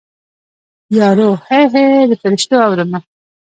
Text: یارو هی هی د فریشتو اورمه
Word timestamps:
یارو 0.97 1.29
هی 1.47 1.63
هی 1.73 1.87
د 2.09 2.11
فریشتو 2.21 2.55
اورمه 2.67 2.99